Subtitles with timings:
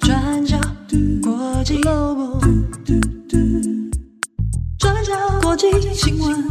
[0.00, 0.58] 转角
[1.22, 2.38] 国际 Global，
[4.78, 6.44] 转角国际新闻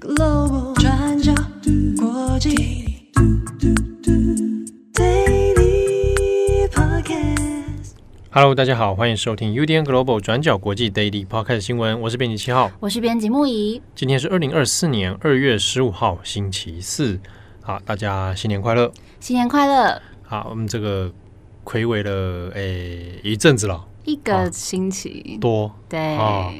[0.00, 1.34] Global，转角
[1.98, 2.54] 国际
[4.94, 7.94] Daily Podcast。
[8.30, 13.82] Hello，大家好，欢迎收听 UDN Global 转角国际 Daily Podcast 新闻，我是编辑七号，我是编辑木仪。
[13.96, 17.18] 今天是二零二四年二月十五号，星期四。
[17.64, 18.92] 好，大家新年快乐！
[19.20, 20.02] 新年快乐！
[20.24, 21.12] 好，我们这个
[21.62, 25.74] 魁违了诶一阵子了，一个星期多。
[25.88, 26.50] 对，哦，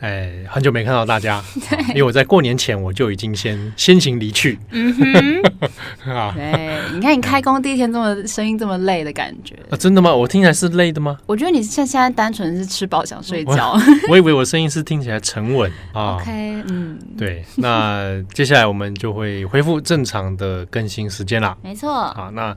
[0.00, 1.42] 哎，很久没看到大家，
[1.90, 4.58] 因为我在过年前我就已经先先行离去。
[4.70, 5.42] 嗯哼，
[6.12, 10.14] 啊，对，你看你开工第一天这么声音这么累的感觉啊，真的吗？
[10.14, 11.16] 我听起来是累的吗？
[11.26, 13.72] 我觉得你现现在单纯是吃饱想睡觉。
[13.72, 13.80] 我，
[14.12, 16.16] 我以为我声音是听起来沉稳 啊。
[16.20, 16.30] OK，
[16.68, 21.56] 嗯，对，那接下来我们就会恢复正常的更新时间啦。
[21.62, 22.54] 没错，好，那。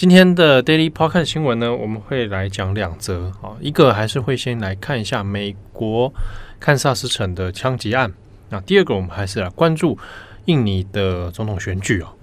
[0.00, 3.26] 今天的 Daily Podcast 新闻呢，我们会来讲两则。
[3.42, 6.10] 啊，一个还是会先来看一下美国
[6.58, 8.10] 堪萨斯城的枪击案，
[8.48, 9.98] 那第二个我们还是来关注
[10.46, 12.14] 印尼的总统选举啊。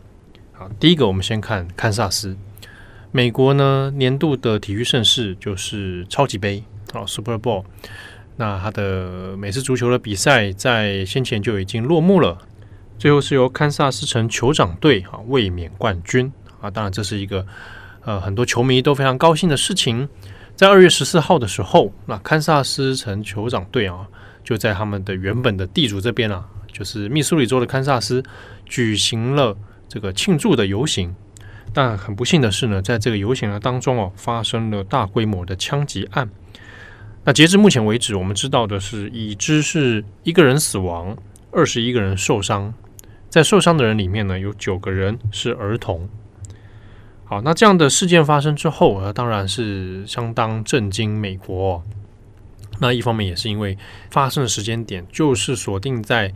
[0.53, 2.35] 好，第一个我们先看堪萨斯，
[3.11, 6.63] 美国呢年度的体育盛事就是超级杯
[6.93, 7.63] 啊 Super Bowl，
[8.37, 12.39] 那它的美式足球的比赛在先前就已经落幕了，
[12.97, 16.33] 最后是由堪萨斯城酋长队啊卫冕冠军。
[16.61, 17.45] 啊，当然这是一个
[18.03, 20.07] 呃很多球迷都非常高兴的事情。
[20.55, 24.07] 在二月十四号的时候，那堪萨斯城酋长队啊
[24.43, 28.23] 就在他们的原本的地主这边啊，就是密苏里州的堪萨斯
[28.65, 29.55] 举行了
[29.87, 31.13] 这个庆祝的游行。
[31.73, 36.27] 但很不幸的是呢，在这个游行的当中哦，发生了大规模的枪击案。
[37.23, 41.15] 那截至目前为止，我们知道的是已知是一个人死亡，
[41.51, 42.73] 二十一个人受伤。
[43.29, 46.09] 在受伤的人里面呢，有九个人是儿童。
[47.29, 51.83] 好，那这样的事件发生之后，呃，当然是相当震惊美国。
[52.79, 53.77] 那一方面也是因为
[54.09, 56.33] 发生的时间点就是锁定在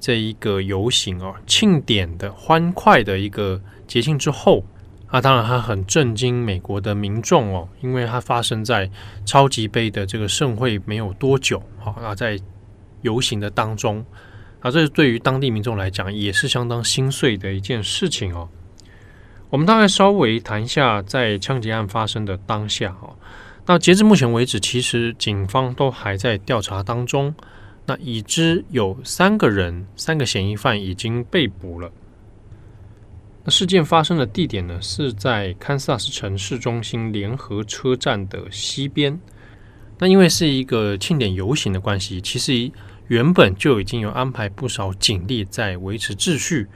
[0.00, 4.64] 这一个游行哦，庆典的欢快的一个节庆之后。
[5.12, 8.90] 那当然，它很震惊美国的民众哦，因为它发生在
[9.24, 11.62] 超级杯的这个盛会没有多久。
[11.78, 12.36] 好，那在
[13.02, 14.04] 游行的当中，
[14.58, 18.48] 啊，这是对于当地民众来讲也是相当心碎的一件事情哦。
[19.50, 23.14] 我们大概稍微谈一下，在枪击案发生的当下哈，
[23.66, 27.34] 那截至目前为止，其实警方都还在调查当中。
[27.86, 31.92] 那已知有三个人，三个嫌疑犯已经被捕了。
[33.44, 39.20] 那事件发生的地点呢，是在堪萨斯城市中心联合车站的西边。
[39.98, 42.72] 那因为是一个庆典游行的关系，其实
[43.08, 46.66] 原本就已经有安排不少警力在维持秩序。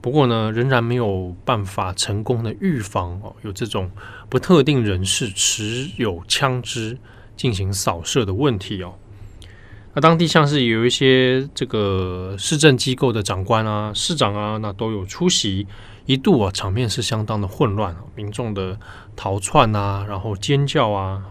[0.00, 3.90] 不过呢，仍然没有办法成功的预防哦，有这种
[4.28, 6.96] 不特定人士持有枪支
[7.36, 8.94] 进行扫射的问题哦。
[9.94, 15.66] 那当地像是有一些这个市政机构的长官啊、市长啊，那都有出席，
[16.06, 18.78] 一度啊场面是相当的混乱，民众的
[19.16, 21.24] 逃窜啊，然后尖叫啊，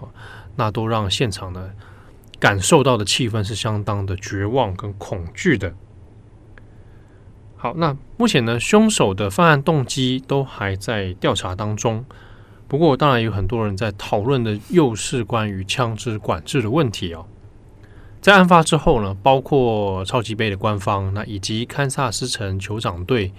[0.57, 1.69] 那都让现场呢
[2.39, 5.73] 感受到的气氛是相当的绝望跟恐惧的。
[7.67, 12.05] 好，那目前呢，凶手的犯案动机都还在调查当中。
[12.65, 17.25] 不过，当然有很多人在讨论的又是关于枪支管制的问题哦。
[18.21, 23.33] 在案发之后呢，包括超级杯的官方，那以及堪萨斯城酋长队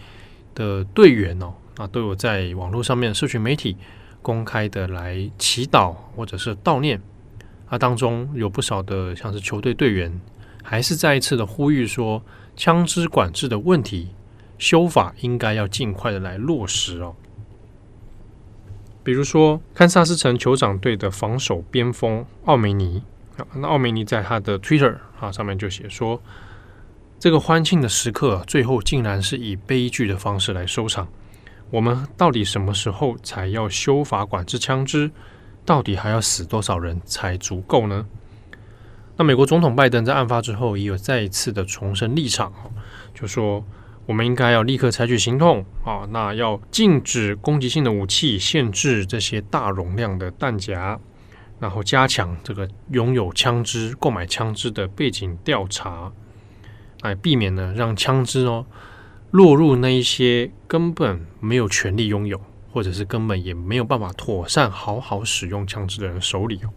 [0.55, 3.79] 的队员哦，那都有在网络上面社群媒体
[4.21, 7.01] 公开的来祈祷或者是悼念。
[7.71, 10.21] 啊，当中有不少的像是球队队员，
[10.63, 12.23] 还是再一次的呼吁说。
[12.61, 14.09] 枪支管制的问题，
[14.59, 17.15] 修法应该要尽快的来落实哦。
[19.03, 23.03] 比如说，堪萨斯城酋长队的防守边锋奥梅尼
[23.39, 26.21] 啊，那奥梅尼在他的 Twitter 啊上面就写说，
[27.19, 31.09] 这个欢庆的时刻最后竟然是以悲剧的方式来收场。
[31.71, 35.11] 我们到底什么时候才要修法管制枪支？
[35.65, 38.07] 到底还要死多少人才足够呢？
[39.17, 42.53] 那美国总统拜登在案发之后也有再一次的重申立场，
[43.15, 43.65] 就说
[44.09, 50.99] 我们应该要立刻采取行动啊，那要禁止攻击性的武器，限制这些大容量的弹夹，
[51.61, 56.11] 然后加强这个拥有枪支、购买枪支的背景调查，
[57.03, 58.65] 来避免呢让枪支哦
[59.31, 62.41] 落入那一些根本没有权利拥有，
[62.73, 66.71] 或者是根本也没有办法妥善好好使用枪支的人手里哦。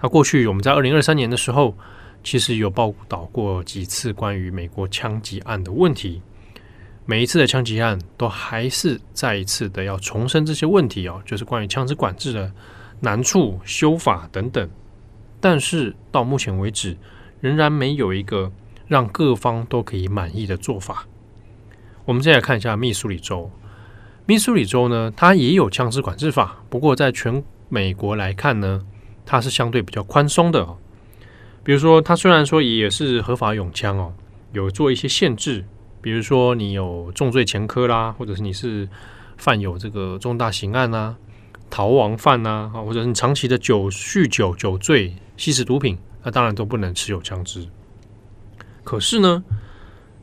[0.00, 1.76] 那过去我们在二零二三年的时候，
[2.26, 6.20] 其实有报道过几次关于美国枪击案的问题。
[7.04, 12.50] 每一次的枪击案都还是再一次的要重申这些问题哦，就是关于枪支管制的
[12.98, 14.68] 难处、修法等等。
[15.38, 16.96] 但是到目前为止，
[17.40, 18.50] 仍然没有一个
[18.88, 21.06] 让各方都可以满意的做法。
[22.06, 23.48] 我们再来看一下密苏里州，
[24.26, 28.84] 密苏里州呢，它也有枪支管制法，不过在全美国来看呢，
[29.24, 30.66] 它是相对比较宽松的。
[31.66, 34.14] 比如说，它虽然说也是合法拥枪哦，
[34.52, 35.64] 有做一些限制。
[36.00, 38.88] 比如说你有重罪前科啦，或者是你是
[39.36, 41.16] 犯有这个重大刑案啊、
[41.68, 47.66] 逃亡犯呐，或者是你长期的酒酗酒、酒醉、吸食毒品，那当然都不能持有枪支。
[48.84, 49.42] 可是呢，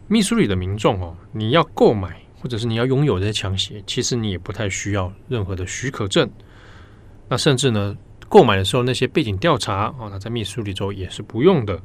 [0.07, 6.29] 密苏里的民众哦，你要购买或者是你要拥有这些枪械，其实你也不太需要任何的许可证。
[7.27, 7.97] 那甚至呢，
[8.33, 11.79] 购买的时候那些背景调查啊，那在密苏里州也是不用的。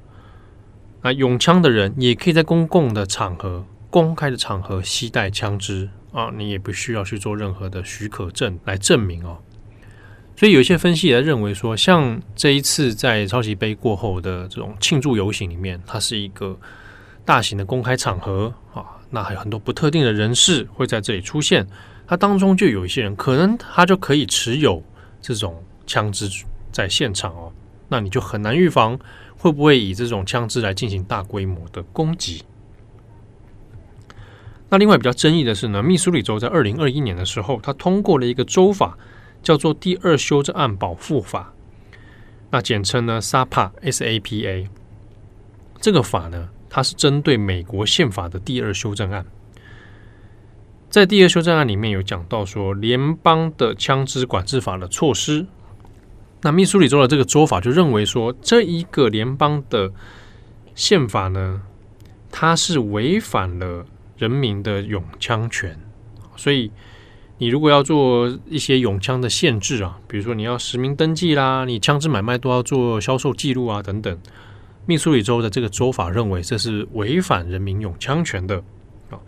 [1.02, 3.66] 那拥枪的人也可以在公共的场合。
[3.90, 9.36] 公开的场合携带枪支啊，你也不需要去做任何的许可证来证明哦。
[10.36, 16.58] 所以有一些分析也认为说，像这一次在超级杯过后的这种庆祝游行里面，它是一个
[17.26, 21.66] 大型的公开场合啊，那还有很多不特定的人士会在这里出现，
[22.06, 24.82] 它当中就有一些人可能他就可以持有
[25.20, 26.30] 这种枪支
[26.70, 27.52] 在现场哦，
[27.88, 28.96] 那你就很难预防
[29.36, 32.44] 会不会以这种枪支来进行大规模的攻击。
[34.68, 38.98] 那另外比较争议的是呢，密苏里州在二零二一年的时候，它通过了一个州法，
[39.42, 41.54] 叫做《第二修正案保护法》，
[42.50, 44.68] 那简称呢 SAPA，S-A-P-A。
[45.80, 49.24] 这个法呢，它是针对美国宪法的第二修正案。
[50.90, 55.46] 在第二修正案里面有讲到说，联邦的枪支管制法的措施。
[56.42, 59.92] 那密苏里州的这个州法就认为说，这一个联邦的
[60.74, 61.62] 宪法呢，
[62.30, 63.86] 它是违反了。
[64.18, 65.78] 人民的拥枪权，
[66.34, 66.72] 所以
[67.36, 74.18] 你如果要做一些拥枪的限制啊，比如说你要实名登记啦，你枪支买卖都要做销售记录啊等等。
[74.86, 78.56] 密苏里州的这个州法认为这是违反人民拥枪权的
[79.08, 79.20] 啊。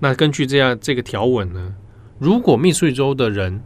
[0.00, 1.76] 那根据这样这个条文呢，
[2.18, 3.62] 如果密苏里州的人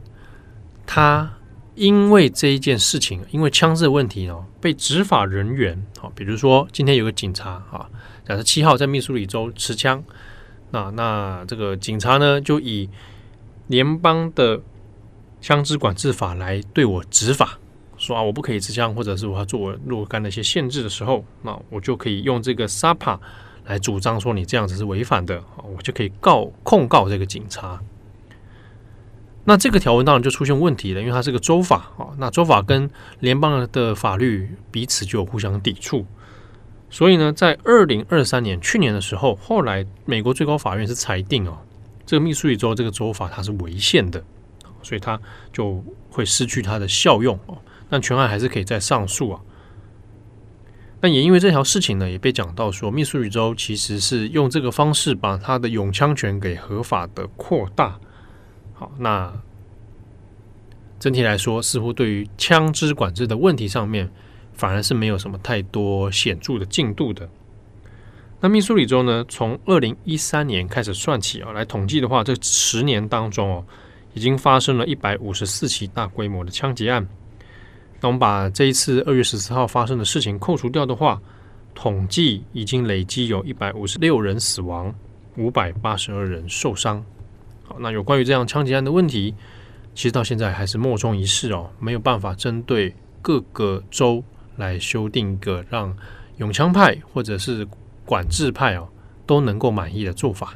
[0.84, 1.38] 他
[1.80, 7.88] 因为这一件事情，因为枪支的问题哦，被执法人员啊，比如说今天有个警察啊，
[8.28, 10.04] 假设七号在密苏里州持枪。
[10.70, 12.86] 那那这个警察呢，就以
[13.68, 14.60] 联邦的
[15.40, 17.58] 枪支管制法来对我执法，
[17.96, 23.18] 说啊，我不可以持枪，或者是我要做若干的一些限制的时候，那我就可以用这个 SAPA
[23.64, 25.42] 来主张说你这样子是违反的，
[25.74, 27.80] 我就可以告控告这个警察。
[29.44, 32.88] 那这个条文当然就出现问题了，因为它是个州法啊，那州法跟
[33.20, 36.04] 联邦的法律彼此就有互相抵触。
[36.90, 41.56] 所以呢，在二零二三年去年的时候，后来美国最高法院是裁定哦，
[42.04, 44.22] 这个密苏里州这个州法它是违宪的，
[44.82, 45.18] 所以它
[45.52, 47.56] 就会失去它的效用哦。
[47.88, 49.40] 但全案还是可以再上诉啊。
[51.00, 57.98] 但也因为这条事情呢，也被讲到说，密苏里州其实是用这个方式把他的拥枪权给合法的扩大。
[58.80, 59.32] 好，那
[60.98, 64.10] 整体来说，似乎对于枪支管制的问题上面。
[64.52, 67.26] 反而是没有什么太多显著的进度的。
[68.40, 73.64] 那密苏里州呢，从二零一三年开始算起啊，来统计的话，这十年当中哦，
[74.12, 77.08] 已经发生了一百五十四起大规模的枪击案。
[78.02, 81.18] 那我们把这一次二月十四号发生的事情扣除掉的话，
[81.74, 84.94] 统计已经累计有一百五十六人死亡，
[85.38, 87.02] 五百八十二人受伤。
[87.78, 89.34] 那有关于这样枪击案的问题，
[89.94, 94.22] 其实到现在还是莫衷一是哦，没有办法针对各个州。
[94.56, 95.96] 来修订一个让
[96.36, 97.66] 永枪派或者是
[98.04, 98.86] 管制派哦
[99.24, 100.52] 都能够满意的做法。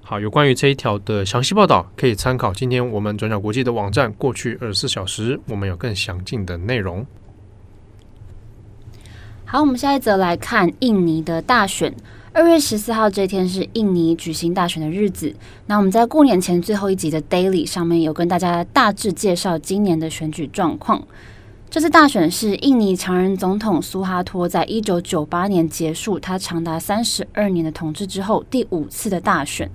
[0.00, 4.12] 好，有关于这一条的详细报道，可以参考今天我们转角国际的网站。
[4.12, 7.04] 过去二十四小时，我们有更详尽的内容。
[9.44, 11.92] 好，我们下一则来看印尼的大选。
[12.40, 15.30] 二月十四号这天是印尼举行大选的日子。
[15.66, 21.06] 那我们在过年前最后一集的 Daily 上面有跟大家大致介绍今年的选举状况。
[21.68, 29.70] 这次大选是印尼常任总统苏哈托在一九九八年结束他长达三十二年的统治之后第五次的大选。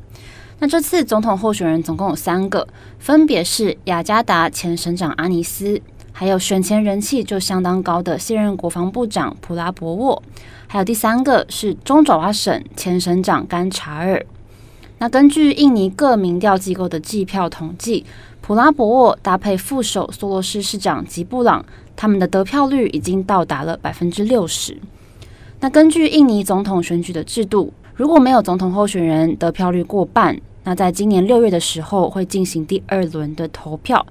[0.57, 2.67] 那这次总统候选人总共有三个，
[2.98, 5.79] 分别是雅加达前省长阿尼斯，
[6.17, 10.24] 还有选前人气就相当高的现任国防部长普拉博沃，
[10.65, 14.25] 还有第三个是中爪哇省前省长甘查尔。
[15.00, 18.05] 那根据印尼各民调机构的计票统计，
[18.39, 21.65] 普拉博沃搭配副手梭罗市市长吉布朗。
[21.98, 24.77] 他们的得票率已经到达了百分之六十。
[25.62, 34.05] 那根据印尼总统选举的制度，如果没有总统候选人得票率过半，那在今年六月的时候会进行第二轮的投票。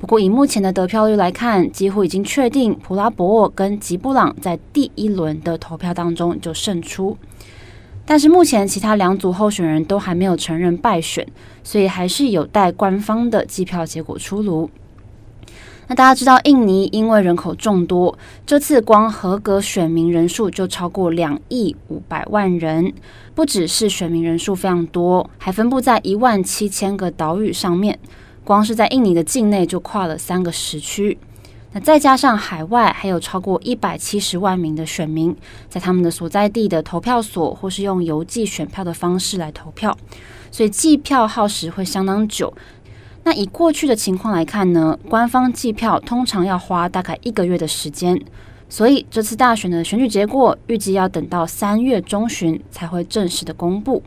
[0.00, 7.16] 不过以目前的得票率来看，几乎已经确定普拉博沃跟吉布朗在第一轮的投票当中就胜出。
[8.06, 11.24] 但是目前其他两组候选人都还没有承认败选，
[11.62, 14.68] 所以还是有待官方的计票结果出炉。
[15.86, 18.16] 那大家知道，印尼因为人口众多，
[18.46, 22.92] 这次光合格选民人数就超过两亿五百万人，
[23.34, 27.98] 不只是选民人数非常多，还分布在一万七千个岛屿上面，
[28.44, 31.18] 光是在印尼的境内就跨了三个时区。
[31.72, 35.36] 那再加上海外还有超过一百七十万名的选民，
[35.68, 39.96] 在他们的所在地的投票所或是用邮寄选票的方式来投票，
[40.50, 42.52] 所以计票耗时会相当久。
[43.22, 48.20] 那以过去的情况来看呢，官方计票通常要花大概一个月的时间，
[48.68, 54.02] 所以这次大选的选举结果预计要等到三月中旬才会正式的公布。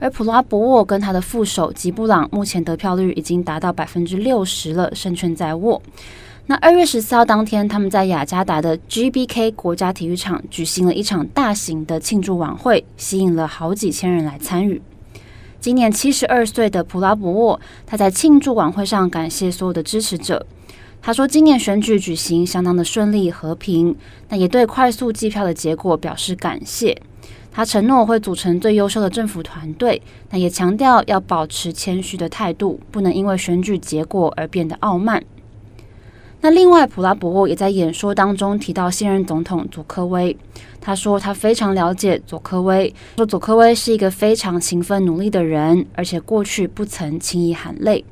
[0.00, 5.80] 而普拉博沃跟他的副手吉布朗目前得票率已经达到百分之六十了，胜券在握。
[6.46, 14.82] 那二月十四号当天，他们在雅加达的 GBK 国家体育场举行了一场大型的庆祝晚会，吸引了好几千人来参与。
[15.60, 20.44] 今年七十二岁的普拉博沃，他在庆祝晚会上感谢所有的支持者。
[21.02, 23.94] 他说，今年选举举行相当的顺利和平，
[24.30, 27.00] 那也对快速计票的结果表示感谢。
[27.52, 35.22] 他承诺会组成最优秀的政府团队，那也强调要保持谦虚的态度，不能因为选举结果而变得傲慢。
[36.42, 40.34] 那另外，普拉博沃也在演说当中提到现任总统佐科威，
[40.80, 48.02] 他说他非常了解佐科威，说佐科威是一个非常勤奋努力的人，而且过去不曾轻易喊累。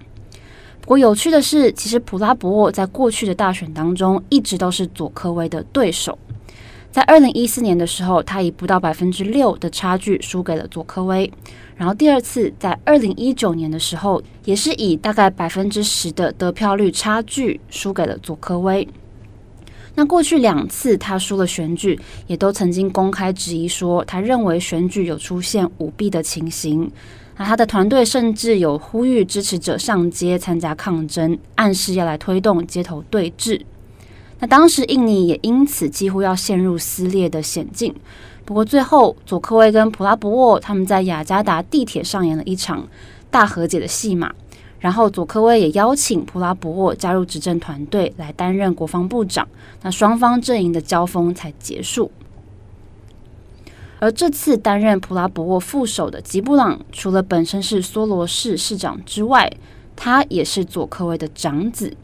[0.83, 6.18] 不过有趣的是，其实普拉博沃在过去的大选当中一直都是佐科威的对手。
[6.99, 11.33] 在二零一四年的时候，他以不到百分之六的差距输给了佐科威。
[11.76, 18.88] 然后第二次在二零一九年的时候，也是以大概百分之十的得票率差距输给了佐科威。
[19.95, 26.90] 那过去两次他输了选举，也都曾经公开质疑说，他认为选举有出现舞弊的情形。
[27.37, 33.61] 那他的团队甚至有呼吁支持者上街参加抗争，暗示要来推动街头对峙。
[34.40, 37.95] 那当时印尼也因此几乎要陷入撕裂的险境，
[38.45, 42.87] 不过最后佐科威跟普拉博沃他们在雅加达地铁上演了一场
[43.30, 44.33] 大和解的戏码，
[44.78, 49.47] 然后佐科威也邀请普拉博沃加入执政团队来担任国防部长，
[49.83, 52.11] 那双方阵营的交锋才结束。
[53.99, 59.52] 而这次担任普拉博沃副手的吉布朗，除了本身是梭罗市市长之外，
[59.97, 61.97] 他也是佐科威的长子。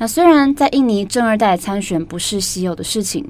[0.00, 3.22] 那虽然在印尼正二代参选不是稀有的事情，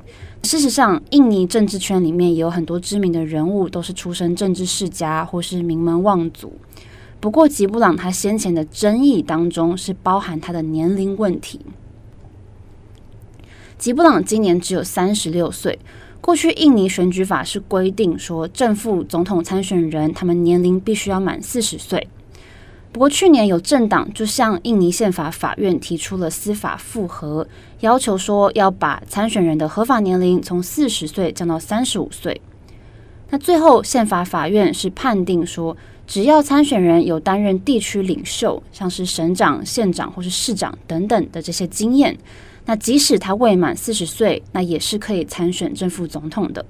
[0.45, 6.53] 事实上，印尼政治圈里面也有很多知名的人物都是出身政治世家或是名门望族。
[7.19, 11.59] 不过，吉布朗他先前的争议当中是包含他的年龄问题。
[13.77, 15.77] 吉布朗今年只有三十六岁，
[16.21, 22.07] 过去印尼选举法是规定说，正副总统参选人他们年龄必须要满四十岁。
[22.93, 27.47] 不过去年有政党就向印尼宪法法院提出了司法复核，
[27.81, 32.41] 要求说要把参选人的合法年龄从四十岁降到三十五岁。
[33.31, 42.19] 那最后宪法法院是判定说，只要参选人有担任地区领袖，像是省长、县长或是市长等等的这些经验，
[42.67, 46.67] 那即使他未满四十岁，那也是可以参选正副总统的。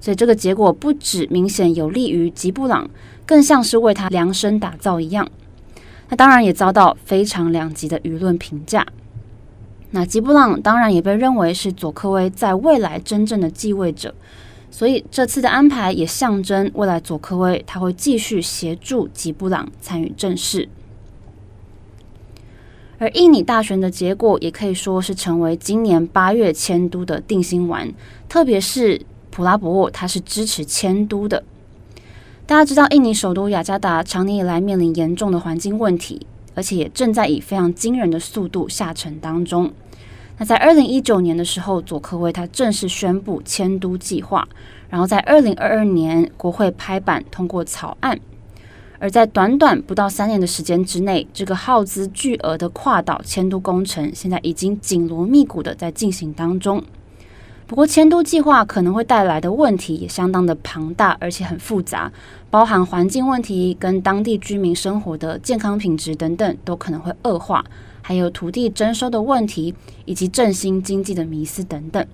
[0.00, 2.88] 所以这个结果不止明显有利于吉布朗，
[3.26, 5.28] 更像是为他量身打造一样。
[6.08, 8.86] 那当然也遭到非常两极的舆论评价。
[9.90, 14.14] 那吉布朗当然也被认为是佐科威在未来真正的继位者，
[14.70, 20.68] 所以这次的安排也象征未来佐科威他会继续协助吉布朗参与政事。
[22.98, 27.92] 而印尼大选的结果也可以说是成为今年八月迁都的定心丸，
[28.28, 29.00] 特别是。
[29.30, 31.42] 普拉博沃他是支持迁都的。
[32.46, 39.72] 大家知道，印尼首都雅加达长年以来面临严重的环境问题，而且也正在以非常惊人的速度下沉当中。
[40.36, 44.46] 那在二零一九年的时候，佐科威他正式宣布迁都计划，
[44.90, 48.20] 然后在二零二二年国会拍板通过草案，
[48.98, 56.84] 而在短短不到三年的时间之内，这个耗资巨额的跨岛迁都工程现在已经紧锣密鼓的在进行当中。
[57.66, 62.12] 不过，迁都计划可能会带来的问题也相当的庞大，而且很复杂，
[62.50, 67.64] 包含环境问题、跟当地居民生活的健康品质等等，都可能会恶化。
[68.02, 72.06] 还有土地征收的问题，以及振兴经济的迷思等等。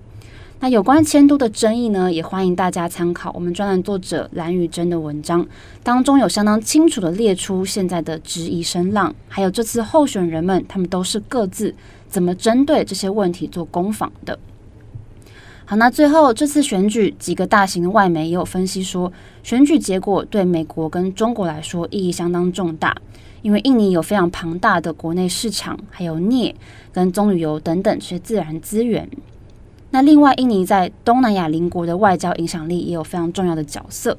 [0.61, 5.45] 那有关迁都的争议呢，也欢迎大家参考我们专栏作者蓝宇珍的文章，
[5.83, 11.75] 当中有相当清楚的列出现在的质疑声浪，还有这次候选人们他们都是各自
[12.07, 14.39] 怎么针对这些问题做攻防的。
[15.71, 19.09] 好，那最后这次选举，几个大型的外媒也有分析说，
[19.41, 22.93] 选举结果对美国跟中国来说意义相当重大，
[23.41, 26.53] 因为印尼有非常庞大的国内市场，还有镍
[26.91, 29.09] 跟棕榈油等等这些自然资源。
[29.91, 34.17] 那另外，印尼在东南亚邻国的外交影响力也有非常重要的角色。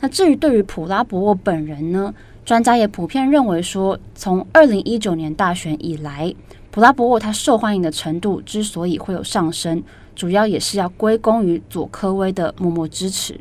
[0.00, 2.14] 那至于对于普拉博沃本人呢，
[2.46, 6.34] 专家也普遍认为说，从二零一九年大选以来，
[6.70, 9.82] 普拉博沃他受欢迎的程度之所以会有上升，
[10.18, 13.38] 主要也是要归功于佐科威的默默支持。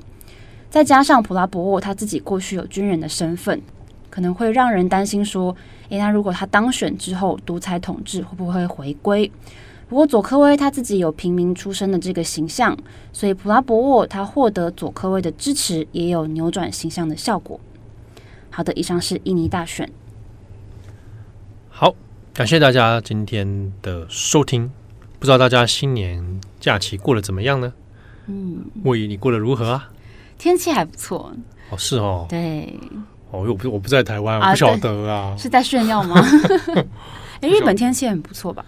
[0.69, 3.59] 再加上普拉博沃他自己过去有军人的身份，
[4.11, 5.55] 可能会让人担心说，
[5.89, 9.31] 诶，那如果他当选之后，独裁统治会不会回归？
[9.89, 12.77] 不过佐科威他自己有平民出身的这个形象，
[13.11, 17.59] 所以普拉博沃他获得佐科威的支持，也有扭转形象的效果。
[18.51, 19.89] 好的，以上是印尼大选。
[21.69, 21.95] 好，
[22.35, 24.69] 感谢大家今天的收听。
[25.19, 26.23] 不知道大家新年
[26.59, 27.73] 假期过得怎么样呢？
[28.27, 29.89] 嗯，莫仪，你过得如何啊？
[30.37, 31.33] 天气还不错。
[31.69, 32.25] 哦，是哦。
[32.29, 32.73] 对。
[33.31, 35.35] 哦，我不我不在台湾，我不晓得啊。
[35.37, 36.23] 是在炫耀吗？
[37.41, 38.63] 哎，日本天气很不错吧？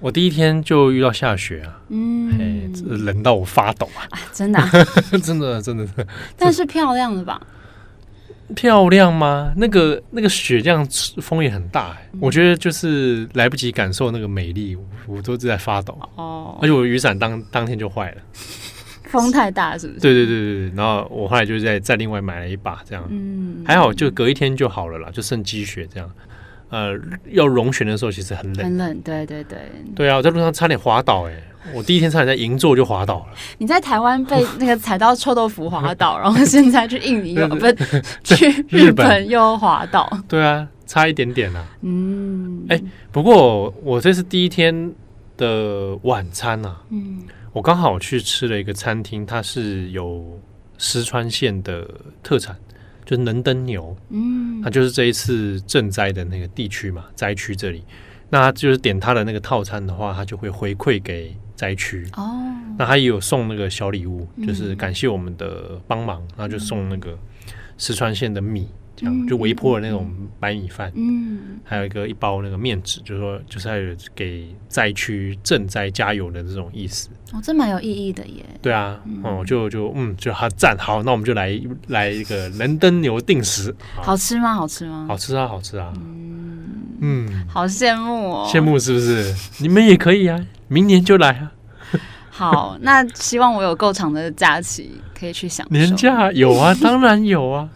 [0.00, 4.02] 我第一天就遇到下雪啊，嗯，哎，冷到我发抖啊！
[4.10, 4.68] 啊真的、 啊，
[5.22, 5.86] 真的，真的，
[6.36, 7.40] 但是漂亮的吧？
[8.54, 9.52] 漂亮吗？
[9.56, 10.86] 那个那个雪这样
[11.20, 16.58] 风也很大，我觉得就是来不及感受那个美丽，我都是在发抖哦。
[16.62, 18.22] 而且我雨伞当当天就坏了，
[19.04, 20.00] 风太大是不是？
[20.00, 20.76] 对对对对对。
[20.76, 26.10] 然后我后来就在再另外买了一把，这样，嗯，还好，就隔一天就好了啦，就剩积雪这样。
[26.72, 26.98] 呃，
[27.32, 29.58] 要融雪的时候其实很冷，很冷，对对对，
[29.94, 31.34] 对啊，我在路上差点滑倒，哎，
[31.74, 33.26] 我第一天差点在银座就滑倒了。
[33.58, 41.62] 你在台湾被那个踩到臭豆腐滑倒，然后现在去印尼又 不是去 日本又滑倒，对啊，差一点点啊。
[41.82, 44.90] 嗯，哎，不过我这是第一天
[45.36, 47.18] 的晚餐啊，嗯，
[47.52, 50.40] 我刚好去吃了一个餐厅，它是有
[50.78, 51.86] 石川县的
[52.22, 52.56] 特产。
[53.04, 57.84] 就是能登牛，嗯，它就是这一次赈灾的那个地区嘛，灾区这里，
[58.30, 62.06] 那他就是点他的那个套餐的话，他就会回馈给灾区。
[62.16, 62.52] 哦。
[62.78, 67.18] 那他也有送那个小礼物，就是感谢我们的帮忙，然后就送那个
[67.76, 68.66] 石川县的米。
[68.94, 77.08] 这样就微波的那种白米饭，嗯，还有一个一包那个面纸，就是说，就是还有给灾区赈灾加油的这种意思。
[77.32, 78.44] 哦，这蛮有意义的耶。
[78.60, 83.74] 对啊，哦、嗯，就就嗯，就他赞好，那我们就来来一个能登牛定食。
[83.96, 84.54] 好，好吃吗？
[84.54, 85.06] 好吃吗？
[85.08, 85.92] 好吃啊，好吃啊。
[85.96, 86.48] 嗯
[87.00, 89.34] 嗯，好羡慕哦，羡慕是不是？
[89.58, 91.52] 你们也可以啊，明年就来啊。
[92.34, 95.76] 好，那希望我有够长的假期可以去享受。
[95.76, 97.68] 年假有啊，当然有啊。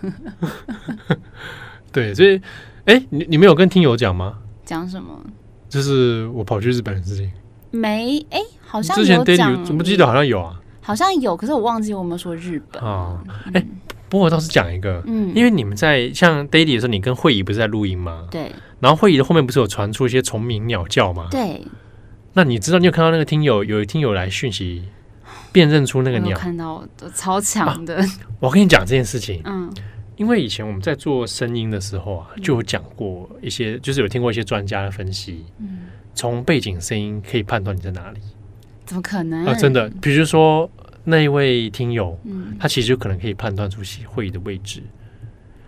[1.93, 2.37] 对，所以，
[2.87, 4.39] 哎、欸，你你没有跟听友讲吗？
[4.65, 5.15] 讲什么？
[5.69, 7.31] 就是我跑去日本的事情。
[7.71, 10.59] 没，哎、欸，好像之前 Daddy 怎么记得好像有啊？
[10.81, 13.23] 好像有，可是我忘记我们说日本啊。
[13.53, 13.67] 哎、欸，
[14.09, 18.27] 不过我倒是讲一个，嗯，因为你们在像 Daddy 的时候，你跟慧仪不是在录音吗？
[18.31, 18.51] 对。
[18.81, 21.29] 然后慧仪的后面不是有传出一些虫鸣鸟叫吗？
[21.31, 21.61] 对。
[22.37, 24.83] 那你知道你有看到那个听友有听友来讯息，
[25.53, 26.37] 辨认出那个鸟？
[26.37, 28.07] 看到超强的、啊。
[28.39, 29.73] 我跟你讲这件事情，嗯，
[30.17, 38.21] 因为以前我们在做声音的时候啊，就有讲过一些，就是有听过一些专家的分析，嗯，从背景声音可以判断你在哪里。
[38.85, 39.55] 怎么可能啊？
[39.55, 40.71] 真的，比如说
[41.05, 44.83] 那一位听友，嗯，他其实就可能可以判断出会议的位置。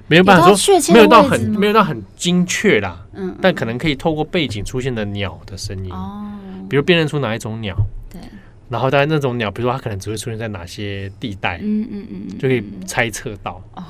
[0.09, 6.33] 没有办法说，没有到很没有到很精确啦，嗯，但可能可以透过背景出现的鸟的声音，哦，
[6.69, 7.77] 比如辨认出哪一种鸟，
[8.11, 8.21] 对，
[8.69, 13.63] 然后当然那种鸟，比如说它可能只会出现在哪些地带，嗯嗯嗯，就可以猜测到。
[13.75, 13.85] 哦，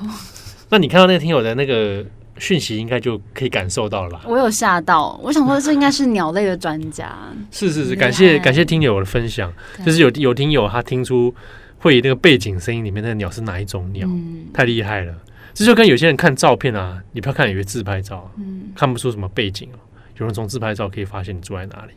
[0.69, 2.05] 那你看到那个听友的那个
[2.37, 4.21] 讯息，应该就可以感受到了吧？
[4.27, 7.15] 我有吓到，我想说这应该是鸟类的专家。
[7.49, 9.51] 是是是，感谢感谢听友的分享，
[9.85, 11.33] 就是有有听友他听出
[11.77, 14.05] 会以那个背景声音里面那个鸟是哪一种鸟，
[14.53, 15.13] 太厉害了。
[15.53, 19.79] 这就跟有些人看照片啊，你不要看有些自拍照，嗯，看不出什么背景哦。
[20.17, 21.93] 有人从自拍照可以发现你住在哪里，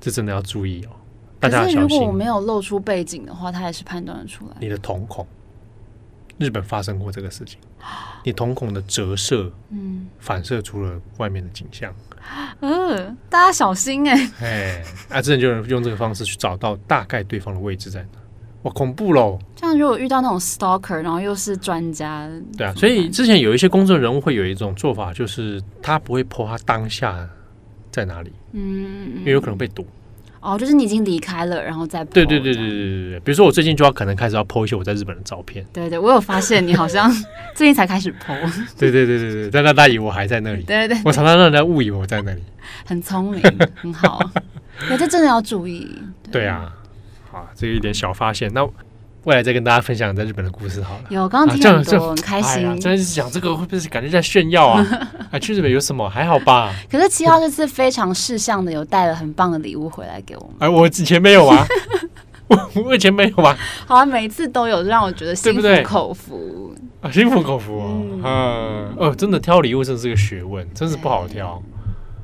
[0.00, 0.90] 这真的要注意哦。
[1.40, 1.80] 大家小心。
[1.80, 4.56] 如果我没有露出背景的话，他还是判断得出来。
[4.58, 5.24] 你的瞳孔，
[6.36, 7.60] 日本发生过这个事情，
[8.24, 11.94] 你瞳孔的折射，嗯，反射出了外面的景象。
[12.60, 14.44] 嗯、呃，大家小心哎、欸。
[14.44, 18.18] 哎，啊，真的就用这个方式去找到大概对方的位置在哪。
[18.62, 19.38] 哇，恐怖喽！
[19.56, 27.28] 像如果遇到那种 stalker，然后又是专家，对啊，所以之前有一些公众人物会有一种做法，就是他不会 po 他当下
[27.92, 29.86] 在哪里，嗯，因为有可能被堵。
[30.40, 33.20] 哦，就是你已经离开了，然后再对对对对对对对。
[33.20, 35.66] 比如说我最近就要可能开始要 po 一些我在日本的照片。
[35.72, 37.10] 对对，我有发现你好像
[37.56, 38.34] 最近才开始 po。
[38.78, 40.62] 对对对对对，但那大以为我还在那里。
[40.66, 42.42] 对对对，我常常让人家误以为我在那里。
[42.84, 43.42] 很聪明，
[43.74, 44.20] 很好。
[44.88, 45.92] 那这真的要注意。
[46.30, 46.48] 对，对
[47.54, 48.50] 这一点小发现。
[48.52, 48.68] 那。
[49.24, 51.00] 未来再跟大家分享在日本的故事好了。
[51.10, 52.62] 有，刚刚听很多，很开心。
[52.80, 54.86] 真的是讲这个会不会是感觉在炫耀啊？
[55.30, 56.08] 啊， 去日本有什么？
[56.08, 56.72] 还好吧。
[56.90, 60.50] 可是七号这次非常识相的，有带了很棒的礼物回来给我们。
[60.60, 61.66] 哎，我以前没有啊，
[62.48, 63.54] 我我以前没有啊。
[63.86, 67.82] 好啊，每次都有让我觉得心服口服啊，心服口服。
[68.24, 71.60] 嗯，哦，真的挑礼物真的是个学问，真是不好挑。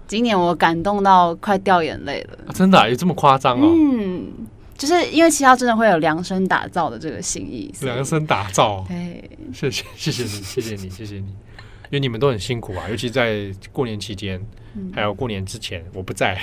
[0.06, 2.54] 今年我感动到快掉眼泪了。
[2.54, 3.68] 真的有这么夸张哦？
[3.74, 4.32] 嗯。
[4.76, 16.40] 就是因为七号真的会有量身打造的这个心意，量身打造，对，谢谢谢谢你，谢谢你，谢谢你，因为你们都很辛苦啊，尤其在过年期间，嗯、还有过年之前，我不在，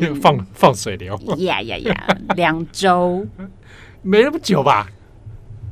[0.00, 2.06] 嗯、 放放水流，呀呀呀，
[2.36, 3.26] 两周，
[4.02, 4.88] 没那么久吧？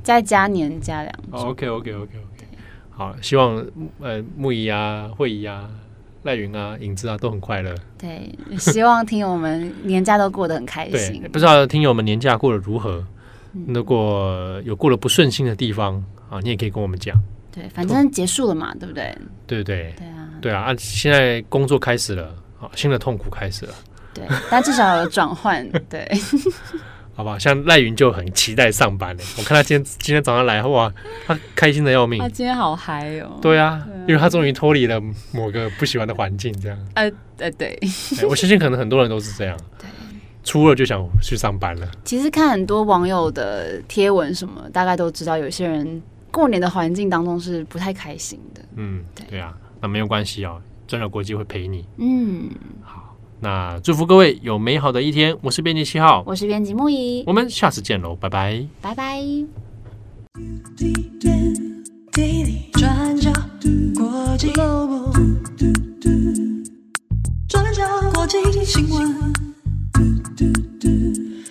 [0.02, 2.46] 再加年加两周，OK OK OK OK，
[2.90, 3.64] 好，希望
[4.00, 5.68] 呃木仪啊，慧仪啊。
[6.22, 7.74] 赖云啊，影子啊，都很快乐。
[7.98, 11.20] 对，希望听友们年假都过得很开心。
[11.20, 13.04] 对，不知道听友们年假过得如何？
[13.52, 17.20] 嗯、如果有过得不顺心的地方啊，你也可以跟我们讲。
[17.50, 19.16] 对，反正结束了嘛，对不对？
[19.46, 23.74] 对对对啊，对啊，啊，现在工作开始了，啊，新的痛苦开始了。
[24.14, 25.68] 对，但至少有转换。
[25.88, 26.06] 对。
[27.20, 29.22] 好不好，像赖云就很期待上班呢。
[29.36, 30.90] 我看他今天今天早上来，哇，
[31.26, 32.18] 他开心的要命。
[32.18, 33.38] 他今天好嗨哦。
[33.42, 34.98] 对啊，因为他终于脱离了
[35.30, 36.78] 某个不喜欢的环境，这样。
[36.94, 37.78] 呃呃，对。
[38.26, 39.54] 我相信可能很多人都是这样。
[39.78, 39.86] 对。
[40.42, 41.86] 初二就想去上班了。
[42.06, 48.62] 其实看很多网友的贴文什么，大概都知道，有些人过年的环境当中是不太开心的。
[48.76, 49.52] 嗯，对，啊，
[49.82, 51.86] 那没有关系哦，真的国际会陪你。
[51.98, 52.48] 嗯，
[52.82, 52.99] 好。
[53.42, 55.34] 那祝福各位有美好的一天。
[55.42, 59.18] 我是编辑七号，我是编辑木仪，我们下次见喽，拜拜，拜拜。
[62.68, 63.32] 转转
[68.64, 69.32] 新闻